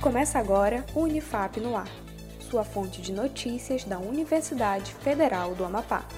[0.00, 1.86] Começa agora o Unifap no Ar,
[2.50, 6.08] sua fonte de notícias da Universidade Federal do Amapá.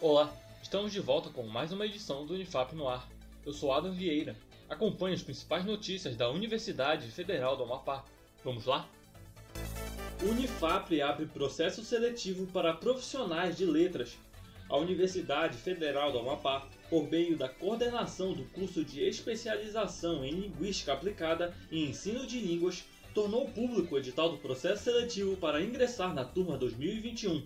[0.00, 3.08] Olá, estamos de volta com mais uma edição do Unifap no Ar.
[3.44, 4.36] Eu sou Adam Vieira.
[4.70, 8.04] Acompanhe as principais notícias da Universidade Federal do Amapá.
[8.44, 8.88] Vamos lá?
[10.22, 14.16] Unifap abre processo seletivo para profissionais de letras
[14.68, 20.92] a Universidade Federal do Amapá, por meio da coordenação do curso de especialização em Linguística
[20.92, 26.24] Aplicada e Ensino de Línguas, tornou público o edital do processo seletivo para ingressar na
[26.24, 27.42] turma 2021.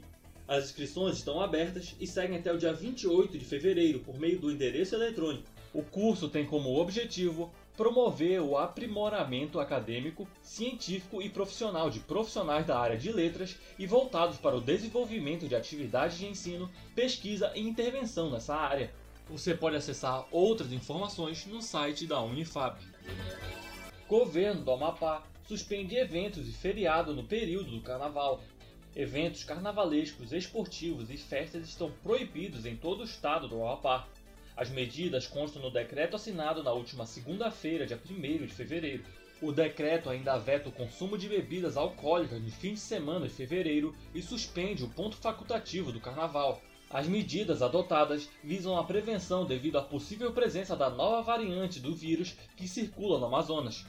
[0.49, 4.51] As inscrições estão abertas e seguem até o dia 28 de fevereiro por meio do
[4.51, 5.49] endereço eletrônico.
[5.73, 12.79] O curso tem como objetivo promover o aprimoramento acadêmico, científico e profissional de profissionais da
[12.79, 18.31] área de letras e voltados para o desenvolvimento de atividades de ensino, pesquisa e intervenção
[18.31, 18.93] nessa área.
[19.29, 22.79] Você pode acessar outras informações no site da Unifab.
[24.07, 28.43] Governo do Amapá suspende eventos e feriado no período do carnaval.
[28.95, 34.07] Eventos carnavalescos, esportivos e festas estão proibidos em todo o estado do Amapá.
[34.63, 39.03] As medidas constam no decreto assinado na última segunda-feira, dia 1 de fevereiro.
[39.41, 43.93] O decreto ainda veta o consumo de bebidas alcoólicas no fim de semana de fevereiro
[44.15, 46.63] e suspende o ponto facultativo do carnaval.
[46.89, 52.37] As medidas adotadas visam a prevenção devido à possível presença da nova variante do vírus
[52.57, 53.85] que circula no Amazonas.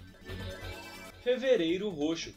[1.21, 2.33] Fevereiro Roxo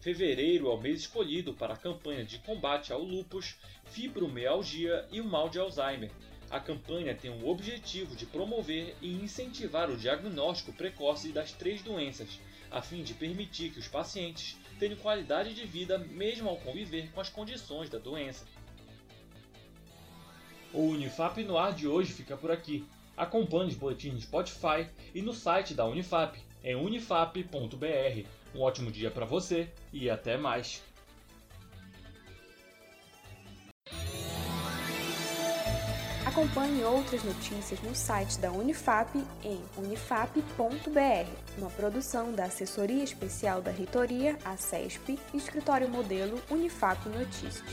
[0.00, 5.24] Fevereiro é o mês escolhido para a campanha de combate ao lúpus, fibromialgia e o
[5.24, 6.12] mal de Alzheimer.
[6.50, 12.40] A campanha tem o objetivo de promover e incentivar o diagnóstico precoce das três doenças,
[12.70, 17.20] a fim de permitir que os pacientes tenham qualidade de vida mesmo ao conviver com
[17.20, 18.44] as condições da doença.
[20.72, 22.84] O Unifap no ar de hoje fica por aqui.
[23.16, 28.26] Acompanhe os boletins no Spotify e no site da Unifap, em unifap.br.
[28.54, 30.82] Um ótimo dia para você e até mais!
[36.30, 43.72] Acompanhe outras notícias no site da Unifap em unifap.br, uma produção da Assessoria Especial da
[43.72, 47.64] Reitoria, a CESP, Escritório Modelo Unifap Notícias.